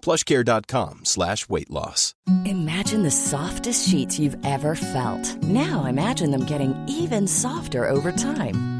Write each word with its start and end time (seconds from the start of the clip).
plushcare.com 0.00 1.04
slash 1.04 1.48
weight 1.48 1.70
loss. 1.70 2.14
Imagine 2.44 3.02
the 3.02 3.10
softest 3.10 3.88
sheets 3.88 4.18
you've 4.18 4.36
ever 4.44 4.74
felt. 4.74 5.42
Now 5.42 5.84
imagine 5.86 6.30
them 6.30 6.44
getting 6.44 6.74
even 6.88 7.26
softer 7.26 7.88
over 7.88 8.12
time. 8.12 8.79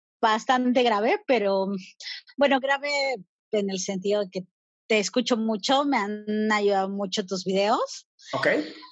bastante 0.21 0.83
grave, 0.83 1.21
pero 1.27 1.67
bueno, 2.37 2.59
grave 2.59 3.15
en 3.51 3.69
el 3.69 3.79
sentido 3.79 4.21
de 4.21 4.29
que 4.29 4.45
te 4.87 4.99
escucho 4.99 5.37
mucho, 5.37 5.85
me 5.85 5.97
han 5.97 6.51
ayudado 6.51 6.89
mucho 6.89 7.25
tus 7.25 7.45
videos. 7.45 8.07
¿Ok? 8.33 8.47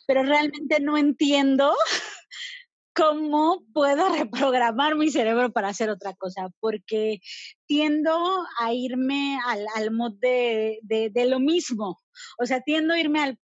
Pero 0.07 0.23
realmente 0.23 0.79
no 0.79 0.97
entiendo 0.97 1.75
cómo 2.95 3.63
puedo 3.73 4.09
reprogramar 4.09 4.95
mi 4.95 5.11
cerebro 5.11 5.51
para 5.51 5.69
hacer 5.69 5.89
otra 5.89 6.13
cosa, 6.13 6.49
porque 6.59 7.19
tiendo 7.65 8.17
a 8.59 8.73
irme 8.73 9.39
al, 9.45 9.65
al 9.75 9.91
mod 9.91 10.13
de, 10.19 10.79
de, 10.83 11.09
de, 11.09 11.25
lo 11.25 11.39
mismo. 11.39 11.99
O 12.37 12.45
sea, 12.45 12.61
tiendo 12.61 12.93
a 12.93 12.99
irme 12.99 13.21
al 13.21 13.39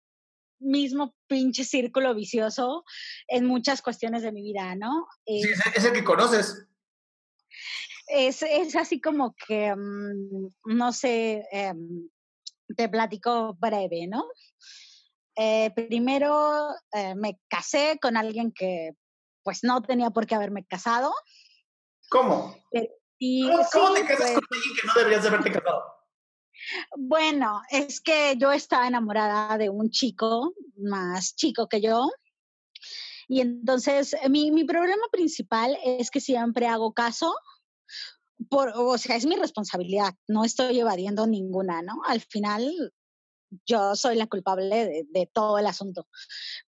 mismo 0.59 1.13
pinche 1.27 1.63
círculo 1.63 2.15
vicioso 2.15 2.83
en 3.27 3.45
muchas 3.45 3.81
cuestiones 3.81 4.23
de 4.23 4.31
mi 4.31 4.41
vida, 4.41 4.75
¿no? 4.75 5.07
Sí, 5.25 5.41
es 5.75 5.83
el 5.83 5.93
que 5.93 6.03
conoces 6.03 6.67
es, 8.07 8.43
es 8.43 8.75
así 8.75 9.01
como 9.01 9.35
que, 9.47 9.73
um, 9.73 10.51
no 10.65 10.91
sé, 10.91 11.45
eh, 11.51 11.73
te 12.75 12.89
platico 12.89 13.55
breve, 13.55 14.07
¿no? 14.07 14.25
Eh, 15.35 15.71
primero 15.75 16.69
eh, 16.93 17.13
me 17.15 17.39
casé 17.49 17.99
con 18.01 18.15
alguien 18.15 18.51
que 18.53 18.91
pues 19.43 19.63
no 19.63 19.81
tenía 19.81 20.09
por 20.09 20.25
qué 20.25 20.35
haberme 20.35 20.65
casado. 20.65 21.13
¿Cómo? 22.09 22.55
Y, 23.19 23.43
¿Cómo, 23.71 23.93
te 23.93 24.05
casas 24.05 24.17
pues, 24.17 24.33
con 24.33 24.43
alguien 24.51 24.75
que 24.75 24.87
no 24.87 24.93
deberías 24.95 25.23
de 25.23 25.29
haberte 25.29 25.51
casado? 25.51 25.83
Bueno, 26.97 27.61
es 27.69 28.01
que 28.01 28.35
yo 28.37 28.51
estaba 28.51 28.87
enamorada 28.87 29.57
de 29.57 29.69
un 29.69 29.89
chico 29.89 30.53
más 30.77 31.35
chico 31.35 31.67
que 31.67 31.81
yo. 31.81 32.09
Y 33.27 33.41
entonces 33.41 34.15
mi, 34.29 34.51
mi 34.51 34.63
problema 34.63 35.07
principal 35.11 35.77
es 35.83 36.11
que 36.11 36.21
siempre 36.21 36.67
hago 36.67 36.93
caso 36.93 37.35
por, 38.49 38.73
o 38.75 38.97
sea, 38.97 39.15
es 39.15 39.25
mi 39.25 39.35
responsabilidad, 39.35 40.13
no 40.27 40.43
estoy 40.43 40.79
evadiendo 40.79 41.25
ninguna, 41.27 41.81
¿no? 41.81 42.01
Al 42.05 42.21
final 42.21 42.93
yo 43.65 43.95
soy 43.95 44.15
la 44.15 44.27
culpable 44.27 44.85
de, 44.85 45.05
de, 45.09 45.29
todo 45.31 45.57
el 45.57 45.67
asunto. 45.67 46.07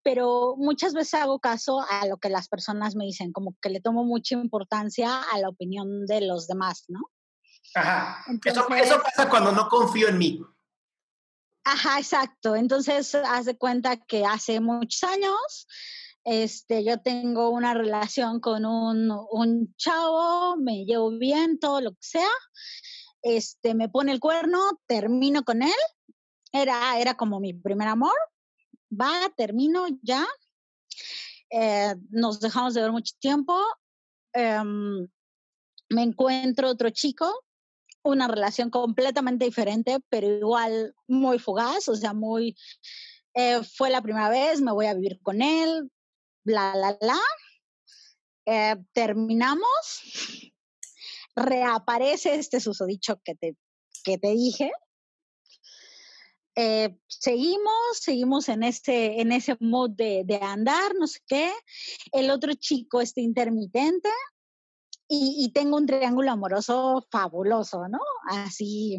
Pero 0.04 0.56
muchas 0.58 0.94
veces 0.94 1.16
hago 1.16 1.40
caso 1.40 1.82
a 1.90 2.06
lo 2.08 2.18
que 2.18 2.30
las 2.30 2.48
personas 2.48 2.96
me 2.96 3.06
dicen, 3.06 3.34
como 3.34 3.56
que 3.62 3.70
le 3.70 3.82
tomo 3.82 4.06
mucha 4.06 4.36
importancia 4.36 5.22
a 5.22 5.40
la 5.40 5.50
opinión 5.50 6.06
de 6.06 6.22
los 6.22 6.48
demás, 6.48 6.86
¿no? 6.88 7.02
Ajá. 7.76 8.24
Entonces, 8.28 8.64
eso, 8.64 8.76
eso 8.76 9.04
pasa 9.04 9.30
cuando 9.30 9.52
no 9.52 9.68
confío 9.68 10.08
en 10.08 10.18
mí. 10.18 10.42
Ajá, 11.66 12.00
exacto. 12.00 12.56
Entonces, 12.56 13.14
haz 13.16 13.46
de 13.46 13.58
cuenta 13.58 13.98
que 13.98 14.26
hace 14.26 14.62
muchos 14.62 15.04
años 15.04 15.68
este, 16.30 16.84
yo 16.84 17.00
tengo 17.00 17.52
una 17.52 17.74
relación 17.74 18.42
con 18.42 18.66
un, 18.66 19.10
un, 19.32 19.74
chavo, 19.78 20.58
me 20.58 20.84
llevo 20.84 21.10
bien, 21.18 21.58
todo 21.58 21.80
lo 21.80 21.92
que 21.92 22.02
sea. 22.02 22.30
Este, 23.22 23.74
me 23.74 23.88
pone 23.88 24.12
el 24.12 24.20
cuerno, 24.20 24.60
termino 24.88 25.44
con 25.46 25.64
él. 25.64 25.80
Era, 26.52 27.00
era 27.00 27.16
como 27.16 27.40
mi 27.40 27.54
primer 27.54 27.88
amor. 27.88 28.12
Va, 28.92 29.32
termino 29.38 29.86
ya. 30.02 30.28
Eh, 31.50 31.96
nos 32.10 32.42
dejamos 32.42 32.74
de 32.74 32.82
ver 32.82 32.92
mucho 32.92 33.16
tiempo. 33.22 33.58
Eh, 34.34 34.60
me 35.90 36.02
encuentro 36.04 36.70
otro 36.70 36.90
chico, 36.90 37.46
una 38.04 38.28
relación 38.28 38.70
completamente 38.70 39.46
diferente, 39.46 40.00
pero 40.10 40.28
igual 40.28 40.94
muy 41.08 41.40
fugaz, 41.40 41.88
o 41.88 41.96
sea, 41.96 42.14
muy... 42.14 42.58
Eh, 43.34 43.62
fue 43.64 43.90
la 43.90 44.02
primera 44.02 44.28
vez, 44.28 44.60
me 44.60 44.74
voy 44.74 44.88
a 44.88 44.94
vivir 44.94 45.22
con 45.22 45.42
él, 45.42 45.90
bla, 46.48 46.74
bla, 46.74 46.98
bla. 47.00 47.20
Eh, 48.46 48.76
terminamos. 48.94 50.54
Reaparece 51.36 52.36
este 52.36 52.60
susodicho 52.60 53.22
que 53.24 53.36
te, 53.36 53.56
que 54.04 54.18
te 54.18 54.30
dije. 54.30 54.72
Eh, 56.56 56.98
seguimos, 57.06 58.00
seguimos 58.00 58.50
en 58.50 58.64
ese, 58.64 59.22
en 59.22 59.32
ese 59.32 59.56
mood 59.60 59.92
de, 59.92 60.24
de, 60.26 60.38
andar, 60.38 60.96
no 60.96 61.06
sé 61.06 61.20
qué. 61.28 61.54
El 62.12 62.32
otro 62.32 62.54
chico 62.56 63.02
está 63.02 63.22
intermitente 63.22 64.10
y, 65.08 65.46
y, 65.46 65.52
tengo 65.52 65.78
un 65.78 65.86
triángulo 65.86 66.32
amoroso 66.32 67.06
fabuloso, 67.12 67.88
¿no? 67.88 68.00
Así, 68.30 68.98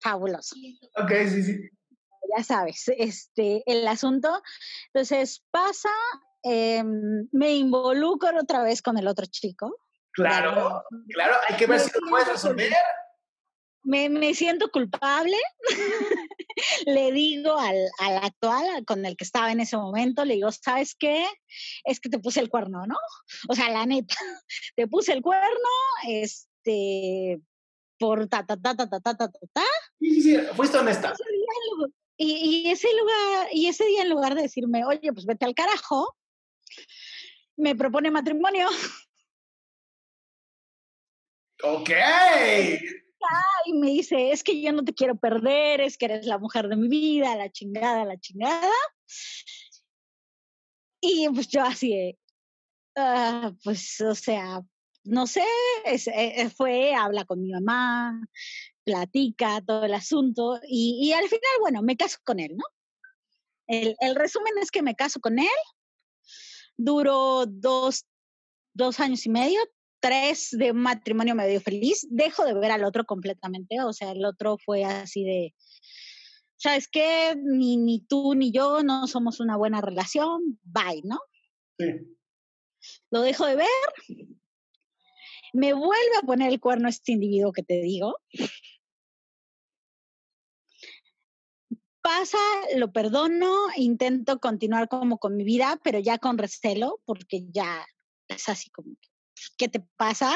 fabuloso. 0.00 0.54
Ok, 0.96 1.10
sí, 1.28 1.42
sí 1.42 1.77
ya 2.36 2.44
sabes, 2.44 2.84
este, 2.96 3.62
el 3.66 3.86
asunto. 3.86 4.42
Entonces 4.92 5.44
pasa, 5.50 5.90
eh, 6.44 6.82
me 6.84 7.54
involucro 7.56 8.40
otra 8.40 8.62
vez 8.62 8.82
con 8.82 8.98
el 8.98 9.08
otro 9.08 9.26
chico. 9.26 9.78
Claro, 10.12 10.82
claro, 11.10 11.36
hay 11.48 11.56
que 11.56 11.66
ver 11.66 11.78
me 11.78 11.84
si 11.84 11.90
lo 12.00 12.08
puedes 12.08 12.28
resolver. 12.28 12.72
Me, 13.84 14.08
me 14.08 14.34
siento 14.34 14.70
culpable. 14.70 15.36
le 16.86 17.12
digo 17.12 17.58
al, 17.58 17.76
al, 18.00 18.16
actual, 18.24 18.84
con 18.84 19.06
el 19.06 19.16
que 19.16 19.24
estaba 19.24 19.52
en 19.52 19.60
ese 19.60 19.76
momento, 19.76 20.24
le 20.24 20.34
digo, 20.34 20.50
¿sabes 20.52 20.94
qué? 20.98 21.26
Es 21.84 22.00
que 22.00 22.08
te 22.08 22.18
puse 22.18 22.40
el 22.40 22.48
cuerno, 22.48 22.86
¿no? 22.86 22.96
O 23.48 23.54
sea, 23.54 23.70
la 23.70 23.86
neta, 23.86 24.14
te 24.76 24.86
puse 24.88 25.12
el 25.12 25.22
cuerno, 25.22 25.68
este, 26.06 27.40
por 27.98 28.28
ta, 28.28 28.44
ta, 28.44 28.56
ta, 28.56 28.74
ta, 28.74 28.88
ta, 28.88 29.00
ta, 29.00 29.14
ta, 29.16 29.30
ta. 29.52 29.62
Sí, 29.98 30.20
sí, 30.20 30.22
sí, 30.22 30.38
fuiste 30.54 30.78
honesta. 30.78 31.14
Y, 32.20 32.64
y, 32.66 32.70
ese 32.70 32.88
lugar, 32.98 33.48
y 33.52 33.68
ese 33.68 33.86
día 33.86 34.02
en 34.02 34.10
lugar 34.10 34.34
de 34.34 34.42
decirme, 34.42 34.84
oye, 34.84 35.12
pues 35.12 35.24
vete 35.24 35.44
al 35.44 35.54
carajo, 35.54 36.16
me 37.56 37.76
propone 37.76 38.10
matrimonio. 38.10 38.68
Ok. 41.62 41.90
Y 43.66 43.72
me 43.74 43.88
dice, 43.88 44.30
es 44.30 44.42
que 44.42 44.60
yo 44.60 44.72
no 44.72 44.84
te 44.84 44.94
quiero 44.94 45.16
perder, 45.16 45.80
es 45.80 45.98
que 45.98 46.06
eres 46.06 46.26
la 46.26 46.38
mujer 46.38 46.68
de 46.68 46.76
mi 46.76 46.88
vida, 46.88 47.36
la 47.36 47.50
chingada, 47.50 48.04
la 48.04 48.18
chingada. 48.18 48.72
Y 51.00 51.28
pues 51.28 51.48
yo 51.48 51.62
así, 51.62 52.16
uh, 52.96 53.52
pues, 53.62 54.00
o 54.00 54.14
sea, 54.14 54.62
no 55.04 55.26
sé, 55.26 55.44
es, 55.84 56.08
es, 56.12 56.52
fue, 56.54 56.94
habla 56.94 57.24
con 57.24 57.40
mi 57.40 57.50
mamá, 57.50 58.20
platica 58.84 59.62
todo 59.66 59.84
el 59.84 59.94
asunto 59.94 60.60
y, 60.66 60.98
y, 61.02 61.12
al 61.12 61.28
final, 61.28 61.50
bueno, 61.60 61.82
me 61.82 61.96
caso 61.96 62.18
con 62.24 62.40
él, 62.40 62.56
¿no? 62.56 62.64
El, 63.66 63.96
el 64.00 64.14
resumen 64.14 64.54
es 64.60 64.70
que 64.70 64.82
me 64.82 64.94
caso 64.94 65.20
con 65.20 65.38
él, 65.38 65.46
duró 66.76 67.44
dos, 67.46 68.06
dos 68.72 69.00
años 69.00 69.26
y 69.26 69.30
medio, 69.30 69.60
tres 70.00 70.50
de 70.52 70.70
un 70.70 70.78
matrimonio 70.78 71.34
medio 71.34 71.60
feliz, 71.60 72.06
dejo 72.10 72.44
de 72.44 72.54
ver 72.54 72.70
al 72.70 72.84
otro 72.84 73.04
completamente, 73.04 73.80
o 73.82 73.92
sea, 73.92 74.12
el 74.12 74.24
otro 74.24 74.56
fue 74.64 74.84
así 74.84 75.24
de, 75.24 75.54
¿sabes 76.56 76.88
qué? 76.88 77.36
Ni, 77.36 77.76
ni 77.76 78.00
tú 78.00 78.34
ni 78.34 78.52
yo 78.52 78.82
no 78.82 79.06
somos 79.06 79.40
una 79.40 79.56
buena 79.56 79.80
relación, 79.80 80.58
bye, 80.62 81.02
¿no? 81.04 81.18
Sí. 81.78 82.16
Lo 83.10 83.22
dejo 83.22 83.46
de 83.46 83.56
ver, 83.56 84.26
me 85.52 85.72
vuelve 85.72 86.16
a 86.20 86.26
poner 86.26 86.52
el 86.52 86.60
cuerno 86.60 86.88
este 86.88 87.12
individuo 87.12 87.52
que 87.52 87.62
te 87.62 87.80
digo. 87.80 88.16
Pasa, 92.00 92.38
lo 92.76 92.92
perdono, 92.92 93.66
intento 93.76 94.40
continuar 94.40 94.88
como 94.88 95.18
con 95.18 95.36
mi 95.36 95.44
vida, 95.44 95.78
pero 95.82 95.98
ya 95.98 96.18
con 96.18 96.38
recelo, 96.38 97.00
porque 97.04 97.44
ya 97.50 97.84
es 98.28 98.48
así 98.48 98.70
como, 98.70 98.94
¿qué 99.56 99.68
te 99.68 99.80
pasa? 99.96 100.34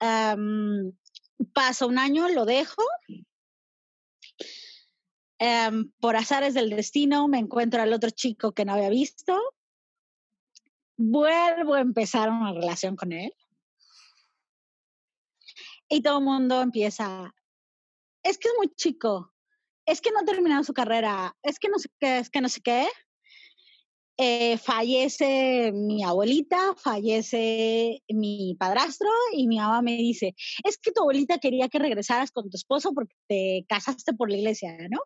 Um, 0.00 0.92
pasa 1.52 1.86
un 1.86 1.98
año, 1.98 2.28
lo 2.28 2.44
dejo. 2.44 2.82
Um, 5.40 5.90
por 6.00 6.16
azares 6.16 6.54
del 6.54 6.70
destino 6.70 7.28
me 7.28 7.38
encuentro 7.38 7.82
al 7.82 7.92
otro 7.92 8.10
chico 8.10 8.52
que 8.52 8.64
no 8.64 8.74
había 8.74 8.88
visto. 8.88 9.38
Vuelvo 10.96 11.74
a 11.74 11.80
empezar 11.80 12.30
una 12.30 12.52
relación 12.52 12.96
con 12.96 13.12
él. 13.12 13.32
Y 15.94 16.02
todo 16.02 16.18
el 16.18 16.24
mundo 16.24 16.60
empieza, 16.60 17.32
es 18.24 18.36
que 18.38 18.48
es 18.48 18.54
muy 18.58 18.68
chico, 18.74 19.32
es 19.86 20.00
que 20.00 20.10
no 20.10 20.18
ha 20.18 20.24
terminado 20.24 20.64
su 20.64 20.74
carrera, 20.74 21.36
es 21.40 21.60
que 21.60 21.68
no 21.68 21.78
sé 21.78 21.88
qué, 22.00 22.18
es 22.18 22.30
que 22.30 22.40
no 22.40 22.48
sé 22.48 22.60
qué. 22.62 22.88
Eh, 24.16 24.58
fallece 24.58 25.70
mi 25.72 26.02
abuelita, 26.02 26.74
fallece 26.76 28.02
mi 28.08 28.56
padrastro 28.58 29.08
y 29.34 29.46
mi 29.46 29.58
mamá 29.58 29.82
me 29.82 29.96
dice, 29.96 30.34
es 30.64 30.78
que 30.78 30.90
tu 30.90 31.02
abuelita 31.02 31.38
quería 31.38 31.68
que 31.68 31.78
regresaras 31.78 32.32
con 32.32 32.50
tu 32.50 32.56
esposo 32.56 32.92
porque 32.92 33.14
te 33.28 33.64
casaste 33.68 34.14
por 34.14 34.32
la 34.32 34.38
iglesia, 34.38 34.76
¿no? 34.90 34.98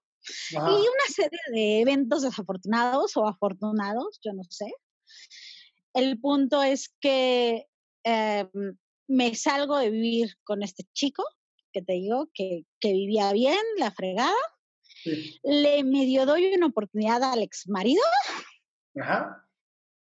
Y 0.53 0.57
una 0.57 1.07
serie 1.15 1.41
de 1.53 1.81
eventos 1.83 2.23
desafortunados 2.23 3.15
o 3.19 3.29
afortunados, 3.29 4.21
yo 4.25 4.33
no 4.33 4.43
sé. 4.49 4.73
El 5.93 6.19
punto 6.19 6.63
es 6.63 6.95
que 6.99 7.67
eh, 8.05 8.49
me 9.09 9.35
salgo 9.35 9.79
de 9.79 9.91
vivir 9.91 10.37
con 10.45 10.63
este 10.63 10.85
chico, 10.93 11.25
que 11.73 11.83
te 11.83 11.95
digo, 11.95 12.29
que, 12.33 12.65
que 12.81 12.93
vivía 12.93 13.33
bien, 13.33 13.59
la 13.79 13.91
fregada. 13.91 14.33
Le 15.43 15.85
medio 15.85 16.27
doy 16.27 16.55
una 16.55 16.67
oportunidad 16.67 17.23
al 17.23 17.43
ex 17.43 17.69
marido. 17.69 18.03
Ajá. 19.01 19.49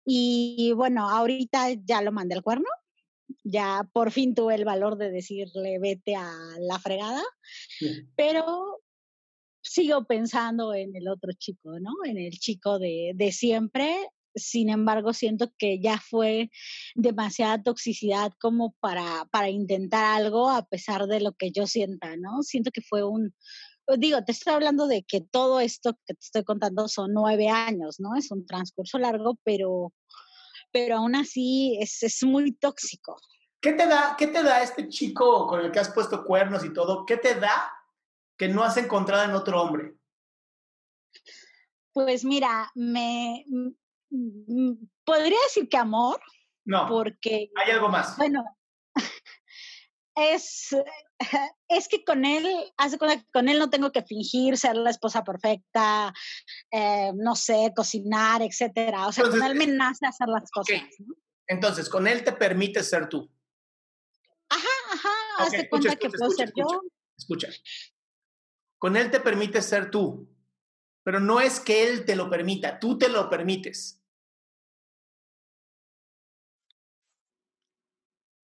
Y 0.05 0.71
bueno, 0.75 1.09
ahorita 1.09 1.71
ya 1.85 2.01
lo 2.01 2.11
mandé 2.11 2.35
al 2.35 2.43
cuerno. 2.43 2.67
Ya 3.43 3.89
por 3.93 4.11
fin 4.11 4.35
tuve 4.35 4.55
el 4.55 4.65
valor 4.65 4.97
de 4.97 5.11
decirle 5.11 5.79
vete 5.79 6.15
a 6.15 6.31
la 6.59 6.79
fregada. 6.79 7.23
Pero 8.15 8.81
sigo 9.61 10.05
pensando 10.05 10.73
en 10.73 10.95
el 10.95 11.07
otro 11.07 11.31
chico, 11.33 11.79
¿no? 11.79 11.91
En 12.05 12.17
el 12.17 12.31
chico 12.31 12.79
de, 12.79 13.11
de 13.15 13.31
siempre 13.31 14.07
sin 14.35 14.69
embargo, 14.69 15.13
siento 15.13 15.51
que 15.57 15.79
ya 15.79 15.99
fue 15.99 16.49
demasiada 16.95 17.61
toxicidad 17.61 18.31
como 18.39 18.75
para, 18.79 19.25
para 19.31 19.49
intentar 19.49 20.21
algo 20.21 20.49
a 20.49 20.65
pesar 20.65 21.07
de 21.07 21.21
lo 21.21 21.33
que 21.33 21.51
yo 21.51 21.67
sienta, 21.67 22.15
¿no? 22.17 22.43
Siento 22.43 22.71
que 22.71 22.81
fue 22.81 23.03
un, 23.03 23.33
digo, 23.97 24.23
te 24.23 24.31
estoy 24.31 24.53
hablando 24.53 24.87
de 24.87 25.03
que 25.03 25.21
todo 25.21 25.59
esto 25.59 25.93
que 26.05 26.13
te 26.13 26.21
estoy 26.21 26.43
contando 26.43 26.87
son 26.87 27.13
nueve 27.13 27.49
años, 27.49 27.99
¿no? 27.99 28.15
Es 28.15 28.31
un 28.31 28.45
transcurso 28.45 28.97
largo, 28.97 29.37
pero, 29.43 29.93
pero 30.71 30.97
aún 30.97 31.15
así 31.15 31.77
es, 31.81 32.03
es 32.03 32.23
muy 32.23 32.53
tóxico. 32.53 33.17
¿Qué 33.61 33.73
te, 33.73 33.87
da, 33.87 34.15
¿Qué 34.17 34.27
te 34.27 34.43
da 34.43 34.61
este 34.61 34.89
chico 34.89 35.47
con 35.47 35.61
el 35.61 35.71
que 35.71 35.79
has 35.79 35.93
puesto 35.93 36.25
cuernos 36.25 36.65
y 36.65 36.73
todo? 36.73 37.05
¿Qué 37.05 37.17
te 37.17 37.35
da 37.35 37.71
que 38.37 38.47
no 38.47 38.63
has 38.63 38.77
encontrado 38.77 39.23
en 39.23 39.35
otro 39.35 39.61
hombre? 39.61 39.95
Pues 41.93 42.25
mira, 42.25 42.71
me, 42.75 43.45
podría 45.03 45.37
decir 45.47 45.69
que 45.69 45.77
amor. 45.77 46.19
No. 46.65 46.87
Porque. 46.87 47.49
Hay 47.55 47.71
algo 47.71 47.89
más. 47.89 48.17
Bueno, 48.17 48.43
es, 50.15 50.75
es 51.67 51.87
que 51.87 52.03
con 52.03 52.25
él, 52.25 52.47
hace 52.77 52.97
con, 52.97 53.09
con 53.31 53.49
él 53.49 53.59
no 53.59 53.69
tengo 53.69 53.91
que 53.91 54.03
fingir 54.03 54.57
ser 54.57 54.75
la 54.75 54.89
esposa 54.89 55.23
perfecta, 55.23 56.13
eh, 56.71 57.11
no 57.15 57.35
sé, 57.35 57.73
cocinar, 57.75 58.41
etcétera. 58.41 59.07
O 59.07 59.11
sea, 59.11 59.25
con 59.25 59.41
él 59.41 59.55
me 59.55 59.67
nace 59.67 60.05
hacer 60.05 60.27
las 60.27 60.49
cosas. 60.51 60.81
Entonces, 61.47 61.89
con 61.89 62.07
él 62.07 62.23
te 62.23 62.31
permite 62.31 62.83
ser 62.83 63.09
tú. 63.09 63.29
Ajá, 64.49 64.67
ajá, 64.93 65.47
okay. 65.47 65.67
cuenta 65.67 65.95
que 65.95 66.09
puedo 66.09 66.29
ser 66.31 66.53
yo. 66.55 66.81
Escucha. 67.17 67.49
Con 68.77 68.97
él 68.97 69.09
te 69.11 69.19
permite 69.19 69.61
ser 69.61 69.89
tú, 69.89 70.29
pero 71.03 71.19
no 71.19 71.39
es 71.39 71.59
que 71.59 71.87
él 71.87 72.05
te 72.05 72.15
lo 72.15 72.29
permita, 72.29 72.79
tú 72.79 72.97
te 72.97 73.09
lo 73.09 73.29
permites. 73.29 74.02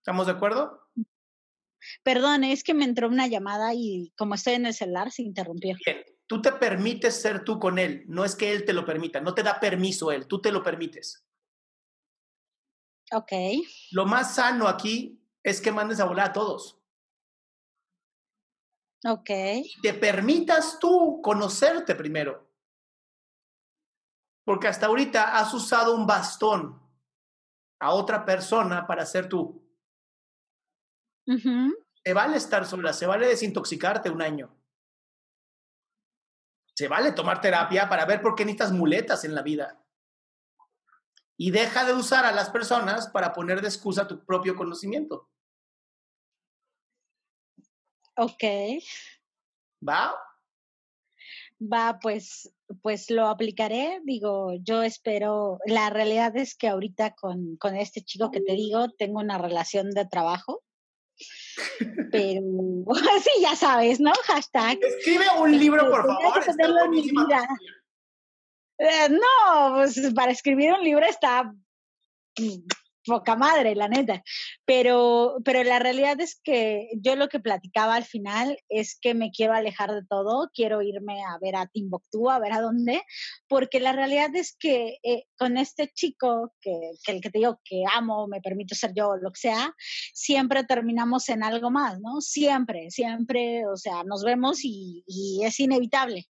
¿Estamos 0.09 0.25
de 0.25 0.31
acuerdo? 0.31 0.89
Perdón, 2.01 2.44
es 2.44 2.63
que 2.63 2.73
me 2.73 2.83
entró 2.83 3.07
una 3.07 3.27
llamada 3.27 3.75
y 3.75 4.11
como 4.17 4.33
estoy 4.33 4.53
en 4.53 4.65
el 4.65 4.73
celular 4.73 5.11
se 5.11 5.21
interrumpió. 5.21 5.77
Bien, 5.85 6.03
tú 6.25 6.41
te 6.41 6.51
permites 6.53 7.21
ser 7.21 7.44
tú 7.44 7.59
con 7.59 7.77
él, 7.77 8.06
no 8.07 8.25
es 8.25 8.35
que 8.35 8.51
él 8.51 8.65
te 8.65 8.73
lo 8.73 8.83
permita, 8.83 9.21
no 9.21 9.35
te 9.35 9.44
da 9.44 9.59
permiso 9.59 10.11
él, 10.11 10.25
tú 10.25 10.41
te 10.41 10.51
lo 10.51 10.63
permites. 10.63 11.23
Ok. 13.11 13.31
Lo 13.91 14.07
más 14.07 14.33
sano 14.33 14.67
aquí 14.67 15.23
es 15.44 15.61
que 15.61 15.71
mandes 15.71 16.00
a 16.00 16.06
volar 16.06 16.31
a 16.31 16.33
todos. 16.33 16.81
Ok. 19.05 19.29
Y 19.29 19.79
te 19.83 19.94
permitas 19.94 20.79
tú 20.79 21.21
conocerte 21.21 21.94
primero. 21.94 22.51
Porque 24.44 24.67
hasta 24.67 24.88
ahorita 24.88 25.38
has 25.38 25.53
usado 25.53 25.94
un 25.94 26.07
bastón 26.07 26.81
a 27.79 27.93
otra 27.93 28.25
persona 28.25 28.88
para 28.88 29.05
ser 29.05 29.29
tú. 29.29 29.68
Se 32.03 32.13
vale 32.13 32.38
estar 32.38 32.65
sola, 32.65 32.91
se 32.91 33.05
vale 33.05 33.27
desintoxicarte 33.27 34.09
un 34.09 34.21
año. 34.21 34.55
Se 36.74 36.88
vale 36.88 37.12
tomar 37.12 37.39
terapia 37.41 37.88
para 37.88 38.05
ver 38.05 38.21
por 38.21 38.36
qué 38.36 38.45
necesitas 38.45 38.71
muletas 38.71 39.24
en 39.25 39.36
la 39.36 39.43
vida. 39.43 39.83
Y 41.38 41.51
deja 41.51 41.86
de 41.86 41.93
usar 41.93 42.25
a 42.25 42.31
las 42.31 42.50
personas 42.50 43.09
para 43.09 43.33
poner 43.33 43.62
de 43.62 43.67
excusa 43.67 44.07
tu 44.07 44.25
propio 44.25 44.55
conocimiento. 44.55 45.29
Ok. 48.17 48.43
¿Va? 49.88 50.15
Va, 51.62 52.00
pues, 52.01 52.53
pues 52.81 53.09
lo 53.12 53.27
aplicaré. 53.27 54.01
Digo, 54.03 54.53
yo 54.62 54.81
espero. 54.81 55.59
La 55.65 55.89
realidad 55.89 56.36
es 56.36 56.57
que 56.57 56.69
ahorita 56.69 57.13
con, 57.13 57.55
con 57.57 57.75
este 57.75 58.01
chico 58.01 58.31
que 58.31 58.41
te 58.41 58.53
digo, 58.53 58.89
tengo 58.98 59.19
una 59.19 59.38
relación 59.38 59.91
de 59.91 60.05
trabajo 60.05 60.63
pero 62.12 62.42
sí, 63.24 63.42
ya 63.42 63.56
sabes, 63.56 64.00
¿no? 64.00 64.12
Hashtag. 64.25 64.80
Escribe 64.82 65.25
un 65.39 65.58
libro, 65.58 65.89
por 65.89 66.06
favor. 66.06 66.44
Eh, 68.78 69.10
no, 69.10 69.75
pues 69.75 70.00
para 70.16 70.32
escribir 70.32 70.72
un 70.72 70.84
libro 70.84 71.06
está 71.06 71.54
poca 73.10 73.36
madre, 73.36 73.75
la 73.75 73.88
neta. 73.88 74.24
Pero, 74.66 75.38
pero 75.44 75.63
la 75.63 75.80
realidad 75.80 76.20
es 76.22 76.39
que 76.44 76.89
yo 76.96 77.16
lo 77.16 77.28
que 77.28 77.39
platicaba 77.39 77.96
al 77.96 78.06
final 78.06 78.58
es 78.70 78.98
que 79.01 79.13
me 79.13 79.32
quiero 79.32 79.54
alejar 79.54 79.92
de 79.92 80.06
todo, 80.08 80.50
quiero 80.54 80.82
irme 80.82 81.22
a 81.24 81.38
ver 81.42 81.56
a 81.56 81.68
Timbuktu, 81.68 82.30
a 82.30 82.39
ver 82.39 82.54
a 82.54 82.62
dónde, 82.62 83.01
porque 83.48 83.80
la 83.80 83.92
realidad 83.92 84.34
es 84.36 84.56
que 84.58 85.00
eh, 85.04 85.24
con 85.38 85.58
este 85.58 85.89
chico, 85.94 86.54
que, 86.62 86.92
el 87.08 87.22
que 87.22 87.30
te 87.30 87.39
digo 87.39 87.60
que 87.66 87.84
amo, 87.94 88.28
me 88.28 88.42
permito 88.42 88.75
ser 88.75 88.94
yo, 88.96 89.18
lo 89.18 89.32
que 89.32 89.39
sea, 89.39 89.75
siempre 90.13 90.63
terminamos 90.63 91.28
en 91.30 91.44
algo 91.44 91.72
más, 91.72 92.00
¿no? 92.00 92.22
Siempre, 92.22 92.92
siempre, 92.92 93.66
o 93.68 93.75
sea, 93.75 94.04
nos 94.04 94.24
vemos 94.24 94.60
y 94.63 95.04
es 95.44 95.60
inevitable. 95.60 96.28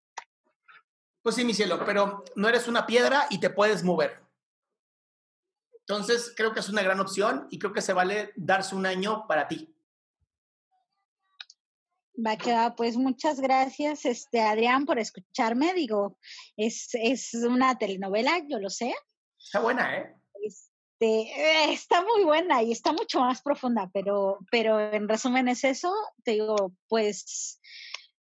Pues 1.27 1.35
sí, 1.35 1.45
mi 1.45 1.55
cielo, 1.55 1.83
pero 1.85 2.23
no 2.37 2.49
eres 2.49 2.69
una 2.69 2.87
piedra 2.87 3.27
y 3.31 3.41
te 3.41 3.51
puedes 3.51 3.83
mover. 3.83 4.26
Entonces, 5.89 6.33
creo 6.37 6.53
que 6.53 6.61
es 6.61 6.69
una 6.69 6.83
gran 6.83 7.01
opción 7.01 7.47
y 7.51 7.59
creo 7.59 7.73
que 7.73 7.83
se 7.83 7.93
vale 7.93 8.33
darse 8.37 8.75
un 8.75 8.87
año 8.87 9.27
para 9.27 9.47
ti. 9.47 9.73
Va 12.25 12.37
que 12.37 12.53
va, 12.53 12.75
pues 12.75 12.97
muchas 12.97 13.41
gracias, 13.41 14.07
este 14.07 14.41
Adrián, 14.41 14.87
por 14.87 14.99
escucharme. 14.99 15.75
Digo, 15.75 16.19
es, 16.57 16.89
es 16.95 17.35
una 17.35 17.77
telenovela, 17.77 18.43
yo 18.49 18.59
lo 18.59 18.71
sé, 18.71 18.95
Está 19.47 19.61
buena, 19.61 19.97
¿eh? 19.97 20.15
Este, 20.43 21.73
está 21.73 22.03
muy 22.03 22.25
buena 22.25 22.63
y 22.63 22.73
está 22.73 22.93
mucho 22.93 23.21
más 23.21 23.43
profunda, 23.43 23.91
pero, 23.93 24.39
pero 24.51 24.81
en 24.81 25.09
resumen 25.09 25.49
es 25.49 25.65
eso. 25.65 25.95
Te 26.25 26.33
digo, 26.33 26.73
pues 26.89 27.61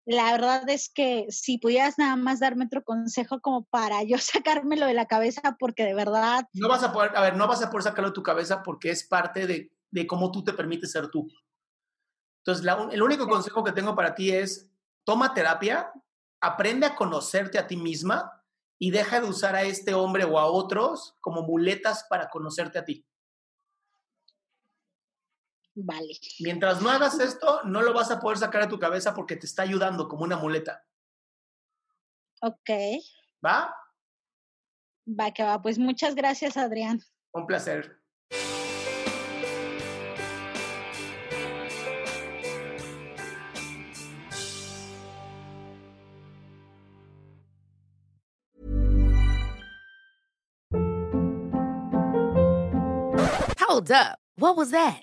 la 0.04 0.32
verdad 0.32 0.68
es 0.68 0.90
que 0.92 1.26
si 1.30 1.58
pudieras 1.58 1.98
nada 1.98 2.16
más 2.16 2.40
darme 2.40 2.66
otro 2.66 2.82
consejo 2.82 3.40
como 3.40 3.64
para 3.64 4.02
yo 4.02 4.16
sacármelo 4.18 4.86
de 4.86 4.94
la 4.94 5.06
cabeza, 5.06 5.56
porque 5.58 5.84
de 5.84 5.94
verdad... 5.94 6.46
No 6.54 6.68
vas 6.68 6.82
a 6.82 6.92
poder, 6.92 7.16
a 7.16 7.20
ver, 7.20 7.36
no 7.36 7.46
vas 7.46 7.62
a 7.62 7.70
poder 7.70 7.84
sacarlo 7.84 8.10
de 8.10 8.14
tu 8.14 8.22
cabeza 8.22 8.62
porque 8.62 8.90
es 8.90 9.04
parte 9.04 9.46
de, 9.46 9.72
de 9.90 10.06
cómo 10.06 10.30
tú 10.32 10.42
te 10.42 10.52
permites 10.52 10.92
ser 10.92 11.08
tú. 11.08 11.28
Entonces, 12.44 12.66
el 12.90 13.02
único 13.02 13.28
consejo 13.28 13.62
que 13.62 13.72
tengo 13.72 13.94
para 13.94 14.14
ti 14.14 14.32
es, 14.32 14.68
toma 15.04 15.32
terapia, 15.32 15.92
aprende 16.40 16.86
a 16.86 16.96
conocerte 16.96 17.58
a 17.58 17.68
ti 17.68 17.76
misma 17.76 18.42
y 18.80 18.90
deja 18.90 19.20
de 19.20 19.28
usar 19.28 19.54
a 19.54 19.62
este 19.62 19.94
hombre 19.94 20.24
o 20.24 20.40
a 20.40 20.46
otros 20.46 21.16
como 21.20 21.42
muletas 21.42 22.04
para 22.10 22.28
conocerte 22.28 22.80
a 22.80 22.84
ti. 22.84 23.06
Vale. 25.74 26.18
Mientras 26.40 26.82
no 26.82 26.90
hagas 26.90 27.18
esto, 27.18 27.62
no 27.64 27.82
lo 27.82 27.94
vas 27.94 28.10
a 28.10 28.20
poder 28.20 28.38
sacar 28.38 28.62
de 28.62 28.68
tu 28.68 28.78
cabeza 28.78 29.14
porque 29.14 29.36
te 29.36 29.46
está 29.46 29.62
ayudando 29.62 30.08
como 30.08 30.24
una 30.24 30.36
muleta. 30.36 30.84
Ok. 32.42 32.70
¿Va? 33.44 33.74
Va, 35.08 35.30
que 35.32 35.42
va. 35.42 35.60
Pues 35.62 35.78
muchas 35.78 36.14
gracias, 36.14 36.56
Adrián. 36.56 37.00
Un 37.32 37.46
placer. 37.46 37.98
Hold 53.58 53.90
up. 53.90 54.18
What 54.36 54.56
was 54.56 54.70
that? 54.72 55.02